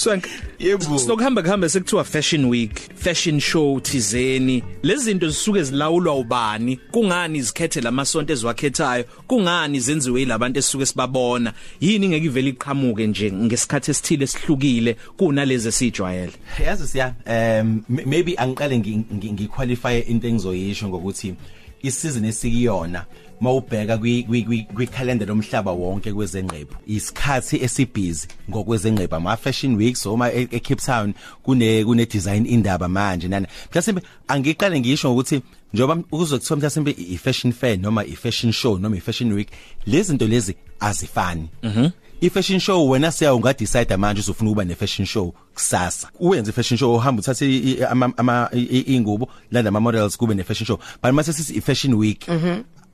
so 0.00 0.16
Yebo. 0.58 0.98
sokuhamba 0.98 1.42
kuhamba 1.42 1.68
sekuthiwa 1.68 2.04
fashion 2.04 2.44
week 2.44 2.80
fashion 2.96 3.40
show 3.40 3.80
thizeni. 3.80 4.62
Lezi 4.82 5.04
zinto 5.04 5.28
zisuke 5.28 5.62
zilawulwa 5.62 6.14
ubani? 6.14 6.76
Kungani 6.90 7.38
izikhethe 7.38 7.80
lamasonto 7.80 8.32
eziwakhethayo? 8.32 9.04
Kungani 9.26 9.80
zenziwe 9.80 10.20
yilabantu 10.20 10.58
esisuke 10.58 10.86
sibabona? 10.86 11.52
Yini 11.80 12.08
ngeke 12.08 12.26
ivele 12.26 12.48
iqhamuke 12.50 13.06
nje 13.06 13.32
ngesikhathi 13.32 13.90
esithile 13.90 14.24
esihlukile 14.24 14.96
kunalezi 15.16 15.68
esijwayele 15.68 16.32
yazi 16.66 16.88
siya 16.88 17.14
um 17.26 17.82
maybe 17.88 18.34
angiqale 18.36 18.78
ngi- 18.78 19.04
ngi- 19.14 19.32
ngiqualify 19.32 19.98
into 20.08 20.28
engizoyisho 20.28 20.88
ngokuthi 20.88 21.34
isizini 21.82 22.28
esikiyona. 22.28 23.04
Mawubheka 23.40 23.98
kwi 23.98 24.22
kwi- 24.28 24.44
kwi- 24.44 24.66
kwicalendar 24.74 25.28
lomhlaba 25.28 25.72
wonke 25.72 26.12
kwezengqephu. 26.12 26.74
Isikhathi 26.86 27.56
esibhizi 27.64 28.28
ngokwezengqephu 28.50 29.14
ama 29.16 29.36
fashion 29.36 29.76
weeks 29.76 30.06
oma 30.06 30.32
e 30.32 30.48
e 30.50 30.60
Cape 30.60 30.82
Town 30.86 31.14
kune 31.42 31.84
kune 31.84 32.06
design 32.06 32.46
indaba 32.46 32.88
manje 32.88 33.28
nana 33.28 33.46
mhlasimbe 33.70 34.02
angiqale 34.28 34.80
ngisho 34.80 35.12
ukuthi 35.12 35.40
njoba 35.74 35.94
ukuzokuthiwa 36.12 36.56
mhlasimbe 36.58 36.90
i 36.98 37.16
fashion 37.18 37.52
fair 37.52 37.78
noma 37.78 38.04
i 38.04 38.16
fashion 38.16 38.52
show 38.52 38.78
noma 38.78 38.96
i 38.96 39.00
fashion 39.00 39.32
week 39.32 39.48
lezi 39.86 40.02
zinto 40.08 40.26
lezi 40.28 40.54
azifani. 40.80 41.48
Mhm. 41.62 41.88
I-fashion 42.22 42.60
show 42.60 42.90
wena 42.90 43.12
siya 43.12 43.34
unga 43.34 43.52
decide 43.52 43.96
manje 43.96 44.20
uzofuna 44.20 44.50
ukuba 44.50 44.64
ne-fashion 44.64 45.06
show 45.06 45.32
kusasa. 45.54 46.08
Uyenze 46.20 46.50
i-fashion 46.50 46.78
show 46.78 46.94
uhamba 46.94 47.20
uthathe 47.20 47.46
i- 47.48 47.58
i- 47.72 47.84
ama 47.84 48.12
ama- 48.16 48.48
i- 48.52 48.58
i- 48.78 48.94
ingubo 48.96 49.28
landa 49.50 49.68
ama 49.68 49.80
models 49.80 50.16
kube 50.16 50.34
ne-fashion 50.34 50.66
show. 50.66 50.78
But 51.02 51.12
mase 51.12 51.32
sithi 51.32 51.54
i-fashion 51.58 51.94
week. 51.94 52.28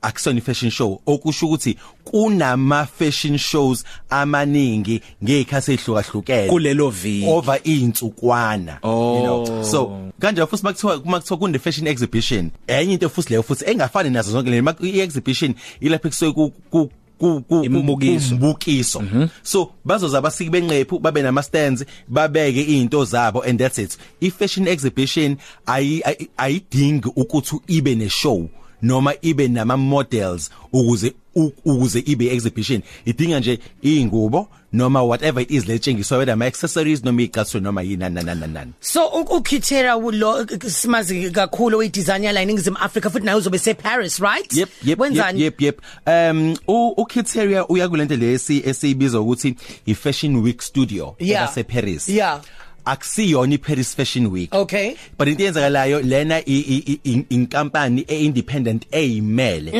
Akusona 0.01 0.37
i-fashion 0.37 0.71
show. 0.71 1.01
Okusho 1.05 1.45
ukuthi 1.47 1.77
kunama 2.03 2.85
fashion 2.85 3.37
shows 3.37 3.83
amaningi 4.09 5.01
ngekhathi 5.23 5.71
ehlukahlukene 5.73 6.49
kulelo 6.49 6.89
viki. 6.89 7.25
Over 7.27 7.59
insukwana 7.63 8.79
Oh. 8.83 9.15
you 9.17 9.23
know. 9.23 9.63
So 9.63 10.11
kanje 10.19 10.45
futhi 10.45 10.63
makuthiwa 10.63 11.01
makuthiwa 11.05 11.37
kune 11.39 11.59
fashion 11.59 11.87
exhibition 11.87 12.51
enye 12.67 12.93
into 12.93 13.09
futhi 13.09 13.29
leyo 13.29 13.43
futhi 13.43 13.65
engafani 13.65 14.09
nazo 14.09 14.31
zonke 14.31 14.49
le 14.49 14.63
i-exhibition 14.81 15.53
ilapha 15.81 16.09
kusuke 16.09 16.33
ku 16.33 16.51
ku 16.71 16.89
ku 17.19 17.41
ku- 17.41 17.63
Imibukiso. 17.65 18.35
umbukiso 18.35 19.03
so 19.43 19.71
bazoza 19.85 20.17
abasiki 20.17 20.49
benqephu 20.49 20.99
babe 20.99 21.21
nama 21.21 21.43
stands 21.43 21.83
babeke 22.07 22.61
izinto 22.61 23.05
zabo 23.05 23.41
and 23.41 23.59
that's 23.59 23.77
it. 23.79 23.97
I 24.21 24.29
fashion 24.29 24.67
exhibition 24.67 25.37
ayi 25.65 26.01
ayi- 26.05 26.29
ayidingi 26.37 27.09
ukuthi 27.15 27.55
ibe 27.67 27.95
ne 27.95 28.09
show 28.09 28.49
noma 28.81 29.13
ibe 29.21 29.47
nama 29.47 29.77
models 29.77 30.49
ukuze 30.73 31.13
u- 31.35 31.51
ukuze 31.65 31.99
ibe 32.05 32.27
exhibition. 32.33 32.81
Idinga 33.05 33.39
nje 33.39 33.59
ingubo 33.81 34.47
noma 34.73 35.03
whatever 35.03 35.41
it 35.43 35.51
is 35.51 35.65
letshengiswa 35.67 36.17
whether 36.17 36.33
ama 36.33 36.45
accessories 36.45 37.03
noma 37.03 37.21
iqhaso 37.21 37.59
noma 37.59 37.81
yini 37.81 37.97
nana 37.97 38.21
nana 38.23 38.47
nana 38.47 38.71
So 38.79 39.07
u- 39.07 39.37
ukhithera 39.37 39.95
lo 39.95 40.45
simazi 40.69 41.31
kakhulu 41.31 41.77
oyidesign 41.77 42.23
yala 42.23 42.41
eningizimu 42.41 42.77
Africa 42.79 43.09
futhi 43.09 43.25
naye 43.25 43.37
uzobe 43.37 43.57
se 43.59 43.73
Paris 43.73 44.19
right? 44.19 44.53
Yep 44.53 44.69
yep 44.83 44.99
wenzani? 44.99 45.41
yep 45.41 45.61
yep. 45.61 45.81
Um 46.07 46.55
u 46.67 46.93
u 46.97 47.05
Criteria 47.05 47.67
uya 47.67 47.89
kulento 47.89 48.15
lesi 48.15 48.61
esibiza 48.65 49.19
ukuthi 49.21 49.55
i 49.85 49.93
Fashion 49.95 50.35
Week 50.35 50.61
Studio 50.61 51.15
Yeah. 51.19 51.43
ebase 51.43 51.63
Paris 51.63 52.09
Yeah. 52.09 52.41
Akusiyona 52.87 53.53
i 53.53 53.57
Paris 53.57 53.95
Fashion 53.95 54.27
Week. 54.27 54.53
Okay. 54.55 54.95
but 55.17 55.27
into 55.27 55.43
yenzakalayo 55.43 56.01
lena 56.01 56.39
i- 56.39 56.65
i- 56.75 56.83
i- 56.93 56.99
i- 57.13 57.25
inkampani 57.29 58.05
e-independent 58.07 58.85
eyimele 58.91 59.71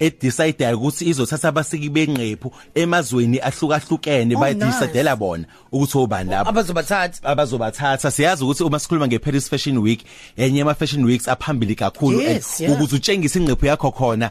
e 0.00 0.10
decide 0.20 0.72
ukuthi 0.74 1.04
izothatha 1.10 1.48
abasiki 1.48 1.88
benqephu 1.90 2.52
emazweni 2.74 3.40
ahlukahlukene 3.40 4.36
Oh, 4.36 4.40
bayidisadela 4.40 5.16
bona 5.16 5.44
ukuthi 5.72 5.98
obani 5.98 6.30
lapho. 6.30 6.50
Abazobathatha 6.50 7.28
abazobathatha 7.28 8.10
siyazi 8.10 8.44
ukuthi 8.44 8.64
uma 8.64 8.78
sikhuluma 8.78 9.06
ngeParis 9.08 9.48
Fashion 9.50 9.78
Week 9.78 10.00
enye 10.36 10.62
ama 10.62 10.74
fashion 10.74 11.04
weeks 11.04 11.28
aphambili 11.28 11.74
kakhulu 11.74 12.20
Yes, 12.20 12.60
eh, 12.60 12.68
yeah. 12.68 12.72
ukuze 12.80 12.96
utshengise 12.96 13.38
ingqephu 13.38 13.66
yakho 13.66 13.90
khona 13.90 14.30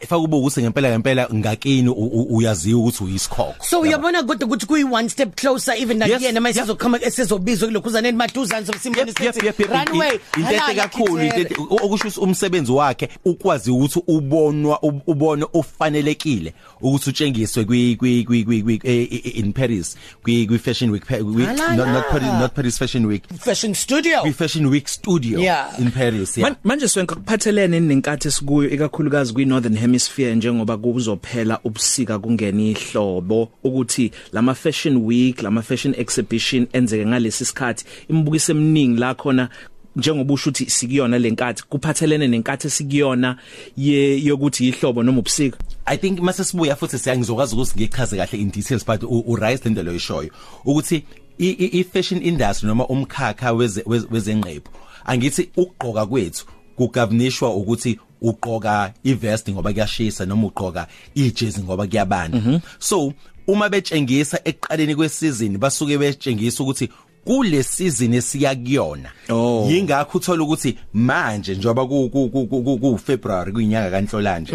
faka 0.00 0.18
ube 0.18 0.36
ukuthi 0.36 0.62
ngempela 0.62 0.88
ngempela 0.90 1.28
ngakini 1.34 1.88
u- 1.88 1.92
u- 1.92 2.36
uyaziwa 2.36 2.80
ukuthi 2.80 3.04
uyisikhokho. 3.04 3.64
So 3.64 3.80
uyabona 3.80 4.22
kodwa 4.22 4.46
ukuthi 4.46 4.66
kuyi 4.66 4.84
one 4.84 5.08
step 5.08 5.34
closer 5.40 5.74
even 5.78 6.00
Yes, 6.02 6.10
nakuyena 6.10 6.40
mase 6.40 6.58
yeah. 6.58 6.66
sizokhama 6.66 7.00
esizobizwa 7.02 7.68
kulokhuzana 7.68 8.12
maduzane 8.12 8.66
sokusimbona 8.66 9.06
Yep, 9.06 9.20
yep, 9.20 9.42
yep, 9.44 9.60
yep. 9.60 9.70
runway 9.70 10.10
In- 10.36 10.40
into 10.42 10.54
enhle 10.54 10.74
kakhulu 10.74 11.22
into 11.22 11.36
enhle- 11.36 11.58
u- 11.60 11.74
okusho 11.74 12.08
ukuthi 12.08 12.20
umsebenzi 12.20 12.72
wakhe 12.72 13.08
ukwazi 13.24 13.70
ukuthi 13.70 14.02
ubonwa 14.06 14.78
ub- 14.82 15.00
ubone 15.06 15.46
ofanelekile 15.52 16.54
ukuthi 16.80 17.10
utshengiswe 17.10 17.64
kwi 17.64 17.96
kwi 17.96 18.24
kwi 18.24 18.44
kwi- 18.44 18.62
kwi- 18.62 18.80
eh, 18.84 19.08
eh, 19.12 19.38
in 19.38 19.52
Paris 19.52 19.96
kwi 20.22 20.46
kwi 20.46 20.58
fashion 20.58 20.90
week 20.90 21.06
pa- 21.06 21.16
week- 21.16 21.48
Ala, 21.48 21.76
not 21.76 21.86
not 21.88 21.94
la. 21.94 22.02
Paris 22.02 22.28
not 22.40 22.54
Paris 22.54 22.78
fashion 22.78 23.06
week. 23.06 23.22
Fashion 23.38 23.74
studio. 23.74 24.20
Kwi 24.20 24.32
fashion 24.32 24.66
week 24.66 24.88
studio 24.88 25.40
Yeah. 25.40 25.68
in 25.78 25.90
Paris 25.90 26.38
yeah. 26.38 26.50
Man- 26.50 26.56
manje 26.64 26.88
swenka 26.88 27.14
kuphathelene 27.14 27.80
nenkathi 27.80 28.28
esikuyo 28.28 28.70
ikakhulukazi 28.70 29.32
kwi 29.32 29.44
northern 29.44 29.76
hemisphere 29.80 30.34
njengoba 30.34 30.76
kuzophela 30.76 31.60
ubusika 31.64 32.18
kungena 32.18 32.62
ihlobo 32.62 33.48
ukuthi 33.64 34.10
lama 34.32 34.54
fashion 34.54 34.96
week 34.96 35.42
lama 35.42 35.62
fashion 35.62 35.94
exhibition 35.98 36.66
enzeke 36.72 37.06
ngalesi 37.06 37.44
sikhathi 37.44 37.84
imibukiso 38.08 38.52
eminingi 38.52 39.00
la 39.00 39.14
khona 39.14 39.48
njengoba 39.96 40.34
usho 40.34 40.50
ukuthi 40.50 40.70
sikuyona 40.70 41.18
lenkathi 41.18 41.62
kuphathelene 41.68 42.28
nenkathi 42.28 42.66
esikuyona 42.66 43.36
yokuthi 43.76 44.68
ihlobo 44.68 45.02
noma 45.02 45.18
ubusika. 45.18 45.58
I 45.86 45.96
think 45.96 46.20
mase 46.20 46.44
sibuya 46.44 46.76
futhi 46.76 46.98
siyangizokwazi 46.98 47.54
ukuthi 47.54 47.72
ngichaze 47.78 48.16
kahle 48.16 48.38
in 48.40 48.50
details 48.50 48.84
but 48.86 49.02
u 49.02 49.36
rise 49.36 49.64
lento 49.64 49.82
lo 49.82 49.94
ishoyo 49.94 50.30
ukuthi 50.64 51.04
i- 51.38 51.84
fashion 51.92 52.22
industry 52.22 52.68
noma 52.68 52.86
umkhakha 52.86 53.50
weze- 53.52 53.82
weze- 53.82 54.06
wezengqephu 54.10 54.70
angithi 55.04 55.48
ukugqoka 55.56 56.06
kwethu 56.06 56.46
kugavnishwa 56.76 57.54
ukuthi 57.56 57.98
ugqoka 58.22 58.92
ivest 59.04 59.50
ngoba 59.50 59.72
kuyashisa 59.72 60.26
noma 60.26 60.46
ugqoka 60.46 60.86
ijezi 61.14 61.62
ngoba 61.62 61.86
kuyabanda. 61.86 62.60
So 62.78 63.12
uma 63.46 63.68
betshengisa 63.68 64.40
ekuqaleni 64.44 64.94
kwesizini 64.94 65.58
basuke 65.58 65.98
betshengisa 65.98 66.62
ukuthi 66.62 66.88
kule 67.24 67.62
season 67.62 68.14
esiya 68.14 68.54
kuyona. 68.54 69.10
Oh. 69.28 69.66
yingakho 69.70 70.18
uthola 70.18 70.42
ukuthi 70.42 70.78
manje 70.92 71.54
njoba 71.54 71.86
ku 71.86 72.98
February 73.04 73.52
kuyinyanga 73.52 73.90
kanhlolanje 73.90 74.52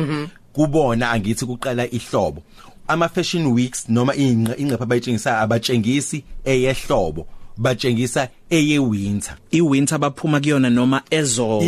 kubona 0.54 1.12
angithi 1.12 1.46
kuqala 1.46 1.92
ihlobo. 1.92 2.44
Ama 2.88 3.09
fashion 3.09 3.48
weeks 3.48 3.90
noma 3.90 4.16
ingqe 4.16 4.54
ingqepha 4.58 4.84
abayitshengisa 4.84 5.40
abatshengisi 5.40 6.24
eyehlobo. 6.46 7.28
Batshengisa 7.58 8.30
eye 8.50 8.80
winter. 8.80 9.36
Iwinter 9.52 9.98
baphuma 9.98 10.40
kuyona 10.40 10.70
noma 10.70 11.02
ezoza 11.10 11.64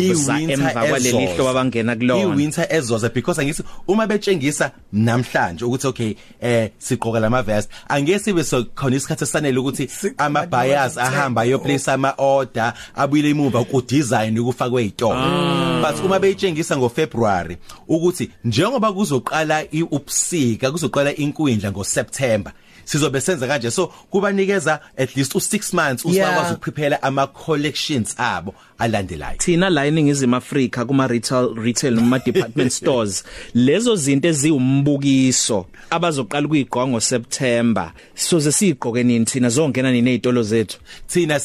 emva 0.52 0.72
kwaleli 0.88 1.26
hlobo 1.34 1.48
abangena 1.50 1.96
kulona. 1.96 2.20
I-winter 2.34 2.66
ezoza 2.70 3.08
because 3.14 3.38
angithi 3.42 3.62
uma 3.88 4.06
betshengisa 4.06 4.70
namhlanje 4.92 5.64
ukuthi 5.64 5.86
okay 5.86 6.14
eh 6.40 6.70
siqoka 6.78 7.20
lama 7.20 7.42
vest 7.42 7.70
angeke 7.88 8.18
sibe 8.18 8.44
so 8.44 8.64
khona 8.64 8.96
isikhathi 8.96 9.24
esanele 9.24 9.58
ukuthi 9.58 9.88
ama 10.18 10.46
buyers 10.46 10.98
ahamba 10.98 11.44
yo 11.44 11.58
place 11.58 11.88
ama 11.90 12.14
order 12.18 12.74
abuyile 12.94 13.30
emuva 13.30 13.64
ku 13.64 13.82
design 13.82 14.38
ukufakwe 14.38 14.82
izitolo 14.84 15.82
but 15.82 16.04
uma 16.04 16.18
beyitshengisa 16.18 16.76
ngo 16.76 16.88
February 16.88 17.56
ukuthi 17.88 18.30
njengoba 18.44 18.92
kuzoqala 18.92 19.64
i- 19.72 19.82
ubusika 19.82 20.70
kuzoqala 20.70 21.16
inkwindla 21.16 21.70
ngo 21.72 21.84
September 21.84 22.52
sizobe 22.88 23.20
senza 23.20 23.46
kanje. 23.46 23.70
So 23.70 23.86
kubanikeza 23.86 24.80
at 24.96 25.16
least 25.16 25.34
u6 25.34 25.74
months 25.76 26.04
usakwazi 26.04 26.54
ukuprepare 26.54 26.96
ama 26.96 27.26
collections 27.26 28.14
abo 28.20 28.54
alandelayo. 28.78 29.38
Thina 29.38 29.70
la 29.70 29.86
eningizimu 29.86 30.36
Afrika 30.36 30.84
kuma 30.84 31.06
retail 31.06 31.54
retail 31.54 31.94
noma 31.94 32.18
department 32.18 32.72
stores 32.80 33.24
lezo 33.54 33.96
zinto 33.96 34.28
eziwumbukiso 34.28 35.66
abazoqala 35.90 36.46
ukuyigqoka 36.46 36.86
ngo 36.86 37.00
September 37.00 37.92
soze 38.14 38.52
sigqoke 38.52 39.02
nini 39.02 39.24
thina? 39.24 39.48
Zongena 39.48 39.92
nini 39.92 40.10
ezitolo 40.10 40.42
zethu? 40.42 40.78
Thina 41.06 41.40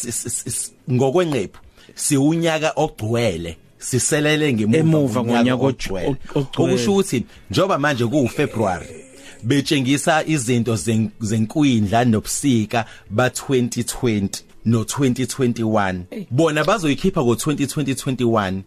ngokwenqephu 0.92 1.60
siunyaka 1.96 2.74
ogcwele 2.75 3.57
siselele 3.80 4.54
ngemuva 4.54 4.80
Emuva 4.80 5.24
ngonyaka 5.24 5.63
ogcwele. 5.63 6.16
okusho 6.36 6.92
ukuthi 6.92 7.25
njoba 7.51 7.78
manje 7.78 8.06
ku 8.06 8.28
February 8.28 9.02
betshengisa 9.44 10.24
izinto 10.28 10.75
zen- 10.75 11.10
zenkwindla 11.22 12.06
nobusika 12.06 12.86
ba 13.10 13.28
2020 13.28 14.30
no 14.66 14.81
2021 14.84 16.25
bona 16.31 16.63
bazoyikhipha 16.63 17.24
go 17.24 17.34
2020 17.34 18.62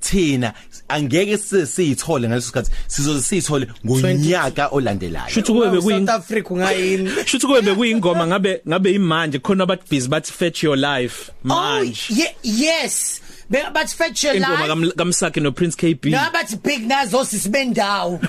thina 0.00 0.52
angeke 0.88 1.38
sisithole 1.38 2.28
ngaleso 2.28 2.46
sikhathi. 2.46 2.70
Sizoze 2.86 3.22
sithole 3.22 3.66
ngonyaka 3.86 4.68
olandelayo. 4.68 5.30
Shuthi 5.30 5.52
kube 5.52 5.64
South 5.64 5.74
bekuyini 5.74 6.08
Africa 6.10 6.50
ungayini 6.50 7.10
shuthi 7.26 7.46
kube 7.46 7.62
bekuyingoma 7.62 8.26
ngabe 8.26 8.60
ngabe 8.68 8.92
imanje 8.92 9.38
khona 9.38 9.64
abathi 9.64 9.82
busy 9.90 10.08
bathi 10.08 10.32
fetch 10.32 10.62
your 10.64 10.76
life 10.76 11.30
Oh 11.44 11.48
manje. 11.48 12.02
ye- 12.14 12.34
yes. 12.42 13.20
Bathi 13.50 13.94
fetch 13.94 14.24
your 14.24 14.34
ingoma 14.34 14.60
life. 14.60 14.68
Kam- 14.68 14.92
kamsakhe 14.96 15.42
no 15.42 15.52
Prince 15.52 15.76
KB 15.76 16.04
nabathi 16.10 16.56
big 16.62 16.88
nazo 16.88 17.24
sisibendawo 17.24 18.20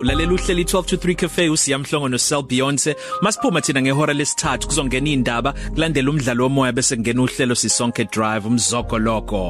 ulalela 0.00 0.32
uhleli 0.36 0.64
12 0.64 0.86
to 0.86 0.96
3 0.96 1.14
cafe 1.14 1.48
usiyamhlongo 1.48 2.08
no 2.10 2.16
Sel 2.16 2.42
Beyonce. 2.42 2.96
Masiphuma 3.22 3.60
thina 3.60 3.82
ngehora 3.82 4.12
lesithathu 4.14 4.68
kuzongena 4.68 5.08
indaba 5.10 5.52
kulandela 5.74 6.10
umdlalo 6.10 6.44
womoya 6.44 6.72
bese 6.72 6.96
kungena 6.96 7.22
uhlelo 7.22 7.54
sisonke 7.54 8.04
drive 8.04 8.46
umzoko 8.48 8.98
lokho 8.98 9.42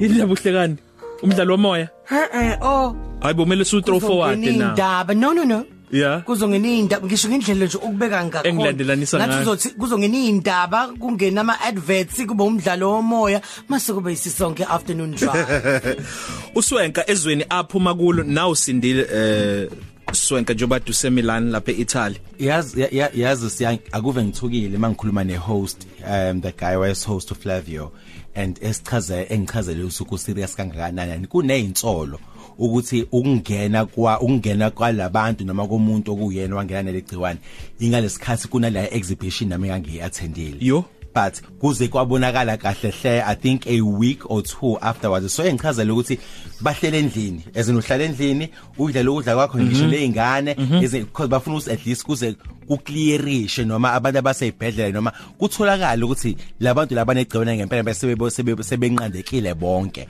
yini 0.00 0.18
yabuhlekani 0.18 0.76
umdlalo 1.22 1.52
womoya? 1.54 1.88
Eh 2.10 2.56
oh. 2.62 2.96
Hayibo 3.20 3.44
kumele 3.44 3.64
su 3.64 3.80
throw 3.82 4.00
forward 4.00 4.38
na. 4.38 4.46
indaba 4.46 5.14
no 5.14 5.32
no 5.32 5.44
no. 5.44 5.64
Yeah. 5.92 6.22
Kuzongena 6.24 6.68
indaba 6.68 7.06
ngisho 7.06 7.28
ngendlela 7.28 7.64
nje 7.66 7.76
ukubeka 7.78 8.24
ngakhona. 8.24 8.48
Engilandelanisa 8.48 9.18
ngayo. 9.18 9.28
Ngathi 9.28 9.42
uzothi 9.42 9.68
kuzongena 9.70 10.18
indaba 10.18 10.88
kungena 10.88 11.40
ama 11.40 11.60
adverts 11.60 12.26
kube 12.26 12.42
umdlalo 12.44 12.90
womoya 12.92 13.40
mase 13.68 13.92
kube 13.92 14.12
isisonke 14.12 14.64
afternoon 14.64 15.14
drive. 15.14 15.96
Uswenka 16.54 17.10
ezweni 17.10 17.44
aphuma 17.48 17.94
kulo 17.94 18.22
nawu 18.22 18.56
sindile 18.56 19.06
eh 19.14 19.68
Swenka 20.12 20.54
njoba 20.54 20.78
duse 20.80 21.10
Milan 21.10 21.50
lapha 21.50 21.72
eItaly. 21.72 22.16
Yazi 22.38 22.80
ya- 22.80 22.88
ya- 22.92 23.10
yazi 23.14 23.50
siya 23.50 23.78
akuve 23.92 24.24
ngithukile 24.24 24.78
mangikhuluma 24.78 25.24
nehost 25.24 25.86
um 26.06 26.40
the 26.40 26.52
guy 26.52 26.76
was 26.76 27.04
host 27.06 27.28
to 27.28 27.34
Flavio. 27.34 27.92
And 28.34 28.58
esichaze 28.62 29.26
engichazele 29.30 29.84
usuku 29.84 30.18
serious 30.18 30.56
kangakanani 30.56 31.26
kunezinsolo 31.26 32.20
ukuthi 32.58 33.06
ukungena 33.12 33.86
kwa 33.86 34.20
ukungena 34.20 34.70
kwalabantu 34.70 35.44
noma 35.44 35.66
komuntu 35.66 36.12
okuyena 36.12 36.56
wangena 36.56 36.82
nelegciwane 36.82 37.38
ingalesikhathi 37.80 38.48
kunala 38.48 38.90
exhibition 38.94 39.48
nami 39.50 39.68
ngangiyattendile 39.68 40.56
Yo. 40.60 40.84
But 41.14 41.40
kuze 41.60 41.88
kwabonakala 41.88 42.56
kahle 42.56 42.90
hle 42.90 43.22
i 43.22 43.34
think 43.34 43.66
a 43.66 43.80
week 43.80 44.30
or 44.30 44.42
two 44.42 44.78
afterwards. 44.80 45.32
So 45.34 45.44
engichazela 45.44 45.92
ukuthi 45.92 46.18
bahlele 46.60 46.98
endlini 46.98 47.44
ezinohlala 47.54 48.04
endlini 48.04 48.48
udlela 48.78 49.10
ukudla 49.10 49.34
kwakho 49.34 49.58
ngisho 49.58 49.86
leingane 49.86 50.56
eze 50.82 51.00
because 51.00 51.28
bafuna 51.28 51.56
ukuthi 51.56 51.70
at 51.70 51.86
least 51.86 52.04
kuze 52.04 52.34
kuclearishe 52.68 53.64
noma 53.64 53.92
abantu 53.92 54.18
abaseyibhedlela 54.18 54.92
noma 54.92 55.12
kutholakala 55.38 56.04
ukuthi 56.04 56.36
labantu 56.60 56.94
labanegciwane 56.94 57.56
ngempela 57.56 57.82
bese 57.82 58.30
sebe 58.30 58.62
sebenqandekile 58.62 59.54
bonke. 59.54 60.06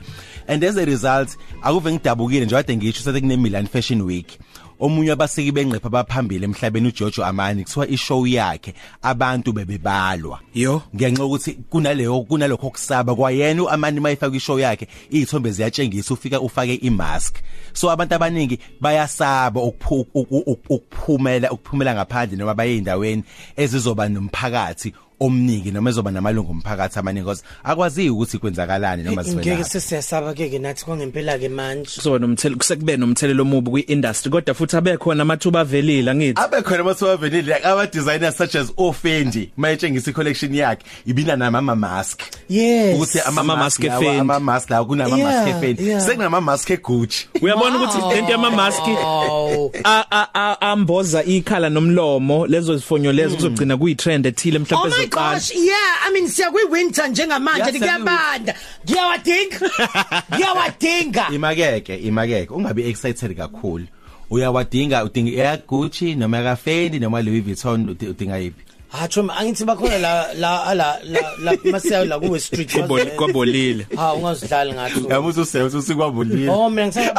And 0.47 0.63
as 0.63 0.77
a 0.77 0.85
result 0.85 1.37
akuve 1.61 1.91
ngidabukile 1.91 2.45
nje 2.45 2.55
kade 2.55 2.77
ngisho 2.77 3.03
sethe 3.03 3.21
kune 3.21 3.37
Milan 3.37 3.67
Fashion 3.67 4.01
Week. 4.01 4.39
Omunye 4.81 5.11
abaseki 5.11 5.51
benqepha 5.51 5.87
abaphambili 5.87 6.45
emhlabeni 6.45 6.87
uJojo 6.87 7.25
Amani 7.25 7.63
kuthiwa 7.63 7.87
ishow 7.87 8.27
yakhe 8.27 8.73
abantu 9.01 9.53
bebebalwa 9.53 10.39
Yo. 10.53 10.81
ngenxa 10.95 11.25
ukuthi 11.25 11.53
kunaleyo 11.69 12.21
kunalokho 12.21 12.69
kusaba 12.69 13.15
kwayena 13.15 13.63
uAmani 13.63 13.99
mayifaka 13.99 14.35
ishow 14.37 14.59
yakhe 14.59 14.87
izithombe 15.09 15.51
ziyatshengisa 15.51 16.13
ufika 16.13 16.41
ufake 16.41 16.75
imask 16.75 17.35
so 17.73 17.91
abantu 17.91 18.15
abaningi 18.15 18.59
bayasaba 18.81 19.61
ukuphu- 19.61 20.05
uku- 20.13 20.43
uku- 20.45 20.73
ukuphumela 20.73 21.51
ukuphumela 21.51 21.93
ngaphandle 21.93 22.37
noma 22.37 22.53
baye 22.53 22.77
endaweni 22.77 23.23
ezizoba 23.57 24.09
nomphakathi 24.09 24.93
omningi 25.25 25.71
noma 25.71 25.89
ezoba 25.89 26.11
namalungu 26.11 26.51
omphakathi 26.51 26.99
amaningi 26.99 27.23
because 27.25 27.43
akwazi 27.63 28.09
ukuthi 28.09 28.37
kwenzakalani 28.37 29.03
noma 29.03 29.21
ngeke 29.23 29.41
sivela 29.43 29.63
sesiyasaba 29.63 30.33
ke 30.33 30.49
ke 30.49 30.59
nathi 30.59 30.85
kwangempela 30.85 31.37
ke 31.39 31.49
manje. 31.49 31.91
Kuzoba 31.95 32.19
nomthelo 32.19 32.55
kusekube 32.55 32.97
nomthelelo 32.97 33.43
omubi 33.43 33.71
kwi-industry 33.71 34.31
kodwa 34.31 34.53
futhi 34.55 34.75
abekhona 34.77 35.21
amathuba 35.21 35.59
avelile 35.59 36.11
angithi. 36.11 36.41
Abe 36.41 36.61
khona 36.61 36.79
amathuba 36.81 37.11
avenile 37.13 37.53
like 37.53 37.65
ama 37.65 37.87
designers 37.87 38.35
such 38.37 38.55
as 38.55 38.71
Ofendi 38.77 39.49
mayetshengisa 39.57 40.09
icollection 40.11 40.55
yakhe 40.55 40.83
ibina 41.05 41.35
nama 41.35 41.61
mask 41.75 42.21
yes. 42.49 42.95
Ukuthi 42.95 43.19
ama 43.27 43.41
Ama-mask 43.41 43.79
mask 43.79 43.83
lawa 43.83 44.01
eFendi. 44.03 44.19
ama 44.19 44.39
mask 44.39 44.69
lawa 44.69 44.85
kunama 44.85 45.17
mask 45.17 45.21
Yeah, 45.47 45.49
efendi. 45.57 45.87
yeah. 45.87 46.01
sekunama 46.05 46.41
mask 46.41 46.69
eGucci. 46.69 47.27
Uyabona 47.41 47.75
ukuthi 47.77 48.15
lento 48.15 48.31
yamamaski 48.31 48.89
Wow. 48.91 49.71
a- 49.83 50.05
a- 50.11 50.27
a- 50.33 50.61
amboza 50.61 51.23
ikhala 51.23 51.69
nomlomo 51.69 52.47
lezo 52.47 52.77
zifonyo 52.77 53.11
lezo 53.11 53.35
kuzogcina 53.35 53.77
kuyitrend 53.77 54.25
ethile 54.25 54.57
Oh 54.57 54.61
mhlawumbe 54.61 54.89
my 54.97 55.03
ezoqala 55.03 55.10
gosh 55.11 55.51
yeah 55.55 56.07
i 56.07 56.13
mean 56.13 56.27
siya 56.29 56.51
kwi 56.51 56.63
winter 56.71 57.07
njengamanje 57.09 57.71
Yes, 57.71 57.75
ngiyabanda 57.81 58.55
ngiyawadinga. 58.85 59.59
Ngiyawadinga. 60.35 61.27
Imakeke 61.33 61.95
imakeke 61.95 62.53
ungabe 62.53 62.89
excited 62.89 63.37
kakhulu. 63.37 63.85
Uyawadinga 64.29 65.03
udinga 65.03 65.31
ya 65.43 65.57
Gucci 65.57 66.15
noma 66.15 66.37
ya 66.37 66.55
Fendi 66.55 66.99
noma 66.99 67.21
Louis 67.21 67.41
Vuitton 67.43 67.89
udi- 67.89 68.09
udinga 68.09 68.37
yipi 68.37 68.63
hacho 68.91 69.21
angithi 69.37 69.65
bakhona 69.65 69.97
la 69.97 70.33
la 70.33 70.73
la 70.73 70.99
la 71.03 71.21
la 71.43 71.57
masiya 71.71 72.05
la 72.05 72.19
kuwe 72.19 72.39
street 72.39 72.71
Kwabol- 72.75 73.15
kwabolile 73.15 73.87
ha 73.95 74.13
ungazidlali 74.13 74.73
ngathi. 74.73 75.05
Yamuthi 75.09 75.39
usebenza 75.39 75.77
usikwabulile 75.77 76.49
oh 76.49 76.69
mina 76.69 76.87
ngisaya 76.87 77.15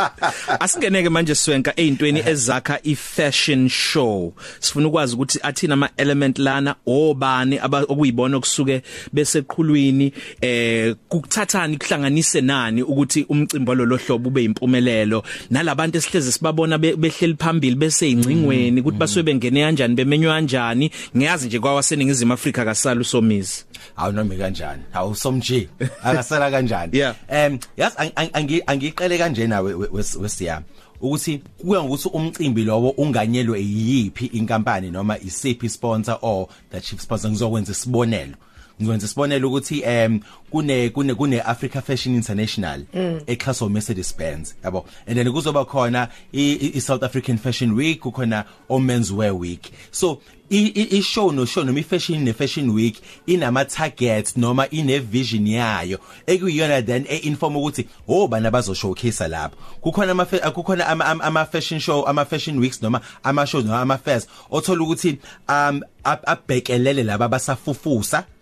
asingeneke 0.60 1.08
manje 1.08 1.34
swenka 1.34 1.80
ezintweni 1.80 2.22
ezakha 2.26 2.78
i-fashion 2.82 3.68
show. 3.68 4.32
Sifuna 4.60 4.88
ukwazi 4.88 5.14
ukuthi 5.14 5.38
athina 5.42 5.74
ama 5.74 5.88
element 5.96 6.38
lana 6.38 6.74
obani 6.86 7.58
aba- 7.58 7.82
okuyibona 7.88 8.36
okusuke 8.36 8.82
beseqhulwini 9.12 10.12
eh 10.40 10.94
kukuthathani 11.08 11.76
kuhlanganise 11.76 12.40
nani 12.40 12.82
ukuthi 12.82 13.26
umcimbi 13.28 13.74
lo 13.74 13.96
hlobo 13.96 14.28
ube 14.28 14.44
impumelelo 14.44 15.22
nalabantu 15.50 15.98
esihleze 15.98 16.32
sibabona 16.32 16.78
be- 16.78 16.96
behleli 16.96 17.34
phambili 17.38 17.76
bese 17.76 18.10
ingcingweni 18.10 18.80
ukuthi 18.80 18.98
basuke 18.98 19.22
bengene 19.22 19.60
kanjani 19.62 19.94
bemenywa 19.94 20.34
kanjani 20.34 20.90
ngiyazi 21.16 21.46
nje 21.46 21.58
kwawaseningizimu 21.58 22.32
Afrika 22.32 22.64
kasala 22.64 23.00
usomizi. 23.00 23.64
Awunome 23.96 24.36
kanjani? 24.36 24.82
Awu 24.92 25.14
somje 25.14 25.68
akasala 26.04 26.50
kanjani? 26.50 26.98
Yeah. 26.98 27.14
em 27.28 27.58
yas 27.76 27.94
angi 28.32 28.62
angiqele 28.66 29.18
kanje 29.18 29.46
nawe 29.46 29.74
we- 29.74 29.86
wes- 29.88 30.20
wesiyami 30.20 30.64
ukuthi 31.00 31.42
kuya 31.58 31.82
ngokuthi 31.82 32.08
umcimbi 32.08 32.64
lowo 32.64 32.90
unganyelwe 32.90 33.60
yiyipi 33.60 34.26
inkampani 34.26 34.90
noma 34.90 35.18
isiphi 35.18 35.68
sponsor 35.68 36.18
or 36.22 36.46
the 36.70 36.80
chief 36.80 37.00
sponsor 37.00 37.30
ngizokwenza 37.30 37.72
isibonelo. 37.72 38.34
Ngizokwenza 38.80 39.06
isibonelo 39.06 39.48
ukuthi 39.48 39.82
em 39.84 40.20
kune 40.50 40.90
kune 40.90 41.14
kune 41.14 41.40
Africa 41.40 41.80
Fashion 41.82 42.14
International 42.14 42.80
exhaso 43.26 43.68
Mercedes 43.68 44.12
Benz 44.16 44.54
yabo? 44.64 44.84
And 45.06 45.16
then 45.18 45.26
kuzoba 45.26 45.64
khona 45.66 46.08
i, 46.32 46.52
i, 46.52 46.72
i 46.76 46.80
South 46.80 47.02
African 47.02 47.36
Fashion 47.38 47.72
Week 47.74 48.00
kukhona 48.00 48.44
o 48.68 48.78
Men's 48.78 49.12
Wear 49.12 49.34
Week. 49.34 49.70
So 49.90 50.20
i- 50.50 50.72
i 50.74 50.96
i 50.98 51.00
show 51.02 51.30
no 51.30 51.44
show 51.44 51.62
noma 51.62 51.78
i 51.78 51.82
fashion 51.82 52.24
ne 52.24 52.32
fashion 52.32 52.70
week 52.74 52.96
inama 53.26 53.64
targets 53.64 54.36
noma 54.36 54.66
ine 54.70 54.98
vision 54.98 55.46
yayo 55.46 55.98
ekuyiyona 56.26 56.82
then 56.86 57.06
e 57.08 57.16
inform 57.18 57.54
ukuthi 57.56 57.86
oh 58.08 58.26
bana 58.28 58.50
bazo 58.50 58.74
showcase 58.74 59.28
lapho. 59.28 59.56
Kukhona 59.80 60.10
ama 60.12 60.24
kukhona 60.26 60.86
ama, 60.88 61.04
ama, 61.04 61.24
ama 61.24 61.44
fashion 61.46 61.78
show 61.80 62.04
ama 62.08 62.24
fashion 62.24 62.58
weeks 62.58 62.82
noma 62.82 63.00
ama 63.22 63.46
shows 63.46 63.64
noma 63.64 63.80
ama 63.80 63.98
fairs 63.98 64.26
othola 64.50 64.82
ukuthi 64.82 65.18
um 65.48 65.82
ab- 66.04 66.24
abhekelele 66.26 67.04
laba 67.04 67.28
basafufusa 67.28 68.18
Mhm 68.18 68.24
A- 68.24 68.39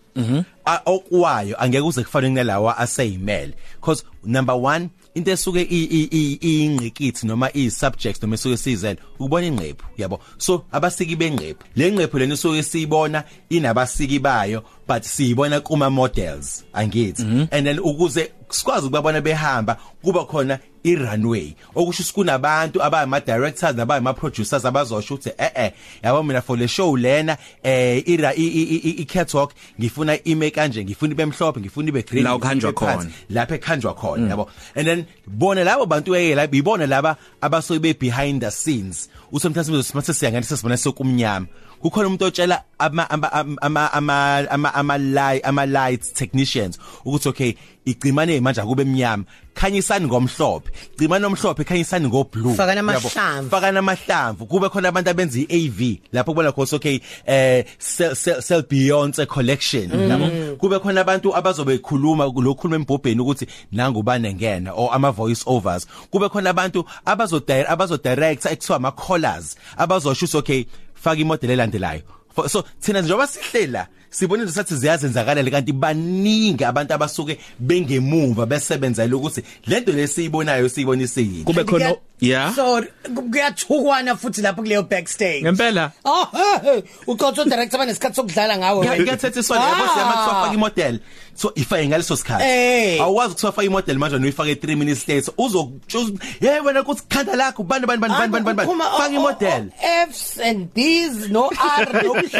okwayo 0.85 1.55
angeke 1.63 1.81
uze 1.83 2.03
kufane 2.03 2.27
kunalawa 2.29 2.77
aseyimele. 2.77 3.53
Because 3.81 4.03
number 4.23 4.55
1 4.55 4.89
into 5.15 5.31
esuke 5.31 5.61
i- 5.61 5.87
i- 5.91 6.09
i- 6.11 6.65
ingqikithi 6.65 7.27
noma 7.27 7.49
i 7.53 7.69
subjects 7.71 8.21
noma 8.21 8.35
esuke 8.35 8.57
sizele 8.57 8.97
ukubona 9.19 9.47
ingqephu 9.47 9.85
yabo? 9.97 10.19
So 10.37 10.65
abasiki 10.71 11.15
bengqephu. 11.15 11.63
Le 11.75 11.91
ngqephu 11.91 12.19
lena 12.19 12.33
esuke 12.33 12.63
siyibona 12.63 13.23
inabasiki 13.49 14.19
bayo 14.19 14.63
but 14.87 15.03
siyibona 15.03 15.59
kuma 15.61 15.89
models 15.89 16.63
angithi 16.73 17.23
and 17.51 17.65
then 17.67 17.79
ukuze 17.79 18.31
sikwazi 18.49 18.85
ukubabona 18.87 19.21
behamba 19.21 19.77
kuba 20.03 20.25
khona 20.25 20.59
i-runway. 20.83 21.53
Okusho 21.75 22.03
ukuthi 22.03 22.13
kunabantu 22.13 22.83
abayama 22.83 23.19
directors 23.19 23.75
nabayama 23.75 24.13
producers 24.13 24.65
abazosho 24.65 25.13
ukuthi 25.15 25.29
eh 25.37 25.51
eh 25.55 25.71
yabo 26.03 26.23
mina 26.23 26.41
for 26.41 26.57
le 26.57 26.67
show 26.67 26.95
lena 26.97 27.37
eh 27.63 28.03
ira 28.07 28.33
i- 28.35 28.47
i 28.47 28.63
i- 28.75 29.01
i 29.01 29.05
catwalk 29.05 29.51
ngifuna 29.79 30.23
ime 30.23 30.51
kanje 30.51 30.83
ngifuna 30.85 31.11
ibe 31.13 31.25
mhlophe 31.25 31.59
ngifuna 31.59 31.89
ibe 31.89 32.01
green 32.03 32.23
La 32.23 32.35
ukhanjwa 32.35 32.73
khona. 32.73 33.05
lapha 33.29 33.55
ekhanjwa 33.55 33.93
khona 33.93 34.29
yabo. 34.29 34.47
And 34.75 34.87
then 34.87 35.05
bona 35.27 35.63
labo 35.63 35.85
bantu 35.85 36.15
eke 36.15 36.35
la 36.35 36.47
ibona 36.47 36.85
laba 36.87 37.17
abasobe 37.41 37.81
be 37.81 37.93
behind 37.93 38.41
the 38.41 38.51
scenes. 38.51 39.09
Usomthatha 39.31 39.83
simathe 39.83 40.13
siyangani 40.13 40.45
sesibona 40.45 40.77
sokumnyama 40.77 41.45
kukhona 41.81 42.07
umuntu 42.07 42.25
otshela 42.25 42.63
ama 42.79 43.09
ama 43.09 43.31
ama 43.61 43.93
ama 43.93 44.49
ama 44.49 44.73
ama 44.73 44.97
light 44.97 45.45
ama 45.45 45.65
lights 45.65 46.13
technicians 46.13 46.79
ukuthi 47.05 47.29
okay 47.29 47.53
igcimane 47.85 48.39
manje 48.41 48.61
akube 48.61 48.81
emnyama 48.81 49.23
khanyisani 49.53 50.07
ngomhlophe 50.07 50.71
gcimane 50.97 51.25
omhlophe 51.25 51.63
khanyisani 51.63 52.07
ngo 52.07 52.23
blue 52.23 52.55
Faka 52.55 52.75
Yabo. 52.75 52.81
namahlamvu. 52.81 53.49
faka 53.49 53.71
namahlamvu 53.71 54.45
kube 54.45 54.69
khona 54.69 54.89
abantu 54.89 55.09
abenza 55.09 55.39
iAV 55.39 55.97
lapho 56.13 56.31
kubona 56.31 56.51
khona 56.51 56.75
okay 56.75 56.99
eh 57.25 57.65
sell 57.77 58.15
sell, 58.15 58.41
sell 58.41 58.63
Beyonce 58.63 59.25
collection 59.25 59.89
yabo 59.91 60.55
kube 60.57 60.79
khona 60.79 61.01
abantu 61.01 61.35
abazobe 61.35 61.77
khuluma 61.77 62.25
lokhuluma 62.25 62.75
embobheni 62.75 63.21
ukuthi 63.21 63.47
nangu 63.71 64.03
banengena 64.03 64.71
or 64.73 64.89
ama 64.93 65.11
voice 65.11 65.43
overs 65.45 65.87
kube 66.11 66.29
khona 66.29 66.49
abantu 66.49 66.85
abazo 67.05 67.39
direct 67.39 67.69
abazo 67.69 67.97
direct 67.97 68.45
ekuthiwa 68.45 68.75
ama 68.77 68.91
callers 68.91 69.55
abazosho 69.77 70.25
ukuthi 70.25 70.37
okay 70.37 70.65
faka 71.03 71.21
imodel 71.21 71.49
elandelayo 71.51 72.01
For- 72.35 72.49
so 72.49 72.63
thina 72.81 73.01
njengoba 73.01 73.27
sihlela 73.27 73.87
sibona 74.09 74.41
into 74.43 74.53
sathi 74.53 74.75
ziyazenzakalela 74.75 75.51
kanti 75.51 75.71
baningi 75.73 76.63
abantu 76.65 76.93
abasuke 76.93 77.39
bengemuva 77.59 78.45
besebenzela 78.45 79.15
ukuthi 79.15 79.43
lento 79.67 79.91
lesiyibonayo 79.91 80.69
siyibona 80.69 81.03
isiyini 81.03 81.43
kube 81.43 81.63
khona 81.63 81.95
yeah 82.21 82.55
so 82.55 82.83
kuyathukwana 83.31 84.15
futhi 84.15 84.41
lapho 84.41 84.61
kuleyo 84.61 84.83
backstage 84.83 85.41
ngempela 85.41 85.91
oh 86.05 86.25
hey 86.63 86.81
uqotho 87.07 87.43
director 87.45 87.79
banesikhathi 87.79 88.15
sokudlala 88.15 88.57
ngawe 88.57 88.79
wena. 88.79 88.97
ngiyathethiswa 89.03 89.57
yabo 89.57 89.93
siyama 89.93 90.13
Ah. 90.13 90.25
kusofaka 90.25 90.53
imodel 90.53 90.99
so 91.39 91.51
ifake 91.55 91.87
ngaleso 91.87 92.15
sikhathi 92.15 92.43
Eh. 92.43 93.01
awukwazi 93.01 93.33
kusofaka 93.33 93.63
imodel 93.63 93.97
manje 93.97 94.15
uyifake 94.15 94.53
3 94.53 94.75
minutes 94.75 95.07
later 95.07 95.33
uzokutshuza 95.37 96.11
hey 96.39 96.59
wena 96.65 96.83
kuthi 96.83 97.03
khanda 97.09 97.35
lakho 97.35 97.63
bani 97.63 97.85
bani 97.85 98.01
bani 98.01 98.13
bani 98.19 98.31
bani 98.31 98.45
bani 98.45 98.57
Kuphuma 98.59 98.87
o- 98.87 98.97
faka 98.97 99.09
o- 99.09 99.15
imodel. 99.15 99.63
o- 99.71 100.07
F's 100.11 100.39
and 100.43 100.73
D's 100.75 101.29
no 101.29 101.49
R 101.79 102.03
no 102.03 102.13
Q. 102.13 102.35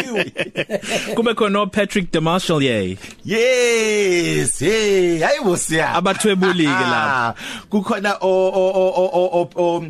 Kube 1.15 1.33
khona 1.33 1.65
Patrick 1.71 2.11
DeMarshall 2.11 2.61
yey 2.63 2.97
yes 3.25 4.59
hey 4.59 5.19
hayibo 5.19 5.55
siya 5.57 5.93
Abathwebuli-ke 5.95 6.85
lapha. 6.91 7.27
Ah, 7.29 7.33
kukhona 7.71 8.17
o 8.21 8.33
o 8.61 8.65
o 8.75 9.05
o 9.13 9.25
o 9.39 9.49
o 9.55 9.83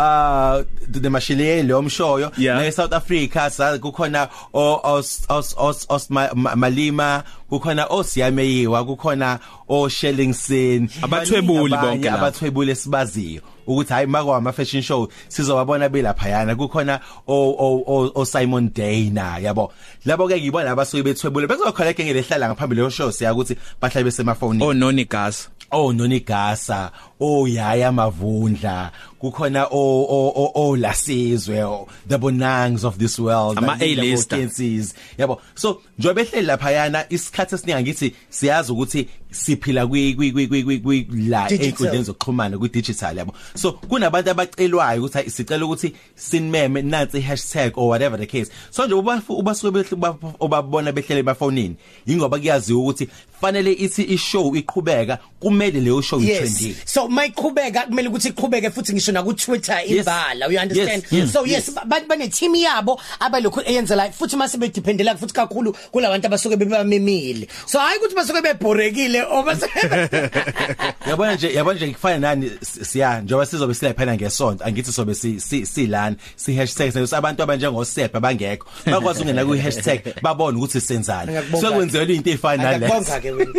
uh 0.00 0.62
the 0.88 1.08
mashilele 1.08 1.72
omshoyo 1.72 2.32
ne 2.36 2.70
South 2.70 2.92
Africa 2.92 3.50
sa 3.50 3.78
kukhona 3.78 4.28
os 4.52 5.26
os 5.28 5.54
os, 5.58 5.86
os 5.88 6.10
ma, 6.10 6.30
ma, 6.34 6.56
malima 6.56 7.24
kukhona 7.50 7.86
osiyameyiwa 7.86 8.84
kukhona 8.84 9.38
o 9.68 9.88
Shellingson 9.88 10.88
Abathwebuli 11.02 11.76
bonke 11.76 12.10
abathwebuli 12.10 12.72
esibaziyo. 12.72 13.42
Ukuthi 13.66 13.92
hayi 13.92 14.06
makwa 14.06 14.36
ama 14.36 14.52
fashion 14.52 14.82
show 14.82 15.08
sizowabona 15.28 15.88
belapha 15.88 16.28
yana 16.28 16.54
kukhona 16.56 17.00
o 17.26 17.50
o 17.58 17.84
o, 17.86 18.12
o 18.14 18.24
Simon 18.24 18.70
Dana 18.74 19.38
yabo. 19.40 19.72
Labo 20.06 20.28
ke 20.28 20.40
ngibona 20.40 20.70
abasuke 20.72 21.02
bethwebule. 21.02 21.46
Bezokhona 21.46 21.92
ke 21.94 22.04
ngelehlala 22.04 22.48
ngaphambili 22.48 22.82
le 22.82 22.90
show 22.90 23.10
siya 23.10 23.32
ukuthi 23.34 23.56
bahlale 23.80 24.04
besemafoni 24.04 24.62
oh 24.62 24.72
noni 24.72 25.04
gas 25.04 25.48
oh 25.72 25.92
nonigasa 25.92 26.90
oh 27.20 27.46
yaya 27.46 27.92
mavundla. 27.92 28.90
Kukhona 29.20 29.66
o 29.70 30.04
o 30.04 30.32
o, 30.36 30.52
o 30.54 30.76
lasizwe 30.76 31.62
o, 31.64 31.88
the 32.06 32.18
bonangs 32.18 32.84
of 32.84 32.98
this 32.98 33.18
world 33.18 33.56
Ama 33.58 33.68
like 33.68 33.78
the 33.78 33.92
A-lister. 34.00 34.36
vacancies 34.36 34.94
yabo. 35.18 35.40
So 35.54 35.80
njobe 35.98 36.14
behleli 36.24 36.46
lapha 36.46 36.70
yana 36.70 37.04
isikhathi 37.10 37.54
esiningi 37.54 37.82
ngithi 37.82 38.14
siyazi 38.30 38.72
ukuthi 38.72 39.08
siphila 39.30 39.86
kwi 39.86 40.14
kwi 40.14 40.32
kwi 40.32 40.46
kwi- 40.46 40.62
kwi 40.64 40.78
kwi 40.80 41.06
la 41.28 41.48
Digital. 41.48 41.66
einkundleni 41.66 42.04
zokuxhumana 42.04 42.58
ku 42.58 42.68
digital 42.68 43.16
yabo. 43.18 43.34
So 43.54 43.72
kunabantu 43.72 44.30
abacelwayo 44.30 45.00
ukuthi 45.00 45.18
hayi, 45.18 45.30
sicela 45.30 45.64
ukuthi 45.64 45.94
sinmeme 46.14 46.82
nansi 46.82 47.20
hashtag 47.20 47.72
or 47.76 47.88
whatever 47.88 48.18
the 48.18 48.26
case. 48.26 48.50
So 48.70 48.86
nje 48.86 48.94
uba 48.94 49.22
ubasuke 49.28 49.70
behle 49.70 49.96
ubabona 50.40 50.92
behlele 50.92 51.22
bafonini 51.22 51.76
ingoba 52.06 52.38
kuyaziwa 52.38 52.80
ukuthi 52.80 53.08
fanele 53.40 53.72
ithi 53.72 54.02
ishow 54.02 54.56
iqhubeka 54.56 55.18
kumele 55.40 55.80
leyo 55.80 56.02
show 56.02 56.20
itrending 56.20 56.68
Yes. 56.68 56.76
So 56.86 57.08
mayiqhubeka 57.08 57.86
kumele 57.86 58.08
ukuthi 58.08 58.28
iqhubeke 58.28 58.70
futhi 58.70 58.92
ngisho 58.92 59.12
na 59.12 59.22
ku 59.22 59.32
Twitter 59.34 59.80
ibala. 59.86 60.46
You 60.52 60.58
understand? 60.58 61.02
Yes, 61.02 61.12
yes, 61.12 61.32
So 61.32 61.44
yes, 61.44 61.68
yes. 61.68 61.74
ba- 61.86 62.00
bane 62.08 62.28
team 62.30 62.54
yabo 62.54 63.00
abalokhu 63.20 63.60
eyenzela 63.66 64.10
futhi 64.12 64.36
mase 64.36 64.56
be 64.58 64.68
dependela 64.68 65.16
futhi 65.16 65.32
kakhulu 65.34 65.72
kulabantu 65.92 66.26
abasuke 66.26 66.56
bebamemile. 66.56 67.48
So 67.66 67.78
hayi 67.78 67.98
ukuthi 67.98 68.14
basuke 68.14 68.42
bebhorekile 68.42 69.22
oba 69.30 69.54
yabona 71.08 71.34
nje 71.34 71.52
yabona 71.54 71.76
nje 71.76 71.92
kufana 71.92 72.18
nani 72.18 72.50
s- 72.62 72.80
siya 72.90 73.20
njoba 73.20 73.46
sizobe 73.46 73.74
silaphana 73.74 74.14
ngesonto 74.16 74.64
angithi 74.64 74.92
sobe 74.92 75.14
si 75.14 75.40
si- 75.40 75.66
silana 75.66 76.16
si 76.36 76.54
hashtag 76.56 76.92
senze 76.92 77.16
abantu 77.16 77.42
abanjengo 77.42 77.84
Sepa 77.84 78.20
bangekho 78.20 78.66
bakwazi 78.86 79.20
ungena 79.22 79.44
ku 79.44 79.52
hashtag 79.56 80.00
babone 80.22 80.58
ukuthi 80.58 80.80
senzani 80.80 81.32
Ngiyakubonga. 81.32 81.60
so 81.60 81.72
kwenzelwa 81.72 82.14
into 82.14 82.30
efana 82.30 82.62
nalezi 82.62 82.84
Ngiyabonga 82.84 83.20
ke 83.24 83.30
wena. 83.32 83.52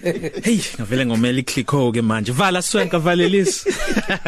hey 0.46 0.60
ngavele 0.78 1.06
ngomela 1.06 1.38
iclick 1.42 1.70
ho 1.70 1.90
ke 1.92 2.02
manje. 2.02 2.32
Vala 2.32 2.62
swenka 2.62 2.98
valelisi 2.98 3.70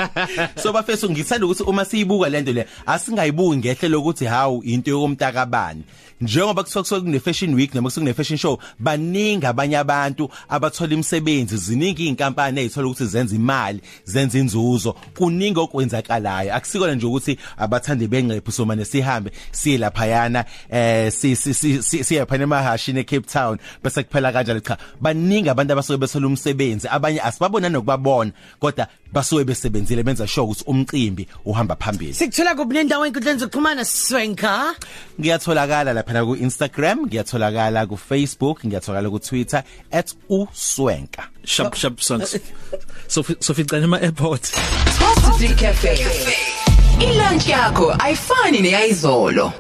so 0.63 0.73
bafethu 0.73 1.11
ngithanda 1.11 1.47
ukuthi 1.47 1.63
uma 1.63 1.85
siyibuka 1.85 2.29
lento 2.29 2.53
le 2.53 2.67
asingayibuki 2.87 3.57
ngehle 3.57 3.89
lokuthi 3.89 4.25
hawu 4.27 4.63
into 4.65 4.91
yokumntakabani 4.91 5.83
njengoba 6.21 6.63
kusuke 6.63 7.01
kune 7.01 7.21
fashion 7.21 7.55
week 7.55 7.75
noma 7.75 7.89
kusuke 7.89 8.01
kune 8.05 8.15
fashion 8.15 8.39
show 8.39 8.59
baningi 8.79 9.47
abanye 9.47 9.77
abantu 9.79 10.29
abathola 10.49 10.93
imisebenzi. 10.95 11.57
Ziningi 11.57 12.07
inkampani 12.07 12.61
ezithola 12.61 12.87
ukuthi 12.89 13.05
zenza 13.07 13.37
imali 13.37 13.81
zenza 14.05 14.39
inzuzo. 14.39 14.93
Kuningi 15.17 15.59
okwenzakalayo. 15.61 16.55
Akusikona 16.55 16.95
nje 16.95 17.07
ukuthi 17.07 17.39
abathandi 17.57 18.07
bengqephu 18.09 18.53
so 18.53 18.65
manje 18.65 18.85
sihambe 18.85 19.31
siye 19.53 19.79
lapha 19.79 20.07
yana 20.07 20.45
eh 20.71 21.13
si 21.13 21.37
si 21.37 21.55
si- 21.55 21.83
si- 21.83 22.05
siye 22.05 22.27
phana 22.27 22.43
emahashini 22.45 23.01
eCape 23.01 23.27
Town 23.33 23.59
bese 23.83 24.03
kuphela 24.03 24.33
kanjalo 24.33 24.61
cha. 24.61 24.77
Baningi 25.01 25.49
abantu 25.49 25.73
abasuke 25.73 25.99
bethola 25.99 26.27
umsebenzi 26.27 26.89
abanye 26.89 27.21
asibabona 27.21 27.69
nokubabona 27.69 28.33
kodwa 28.61 28.87
basuke 29.13 29.45
besebenzile 29.45 30.03
benza 30.03 30.27
sure 30.27 30.45
ukuthi 30.45 30.65
umcimbi 30.67 31.27
uhamba 31.45 31.77
phambili 31.77 32.15
Sikuthola 32.15 32.55
kuphi 32.55 32.75
nendawo 32.75 33.07
enkundleni 33.07 33.39
zokuxhumana 33.39 33.85
Swenka? 33.85 34.75
ngiyatholakala 35.21 35.93
lapha 35.93 36.25
ku 36.25 36.37
Instagram 36.37 37.07
ngiyatholakala 37.07 37.87
ku 37.87 37.97
Facebook 37.97 38.65
ngiyatholakala 38.65 39.11
ku 39.11 39.19
Twitter 39.19 39.63
@uswenka 40.29 41.23
shap 41.45 41.75
shap 41.75 42.01
songs 42.01 42.37
so 43.13 43.23
soficana 43.23 43.85
ema 43.85 44.01
airport 44.01 44.43
Top 44.99 45.19
3 45.41 45.55
Cafe. 45.57 45.95
Ilunch 47.01 47.49
yakho 47.49 47.97
ayifani 47.99 48.61
neyizolo. 48.61 49.53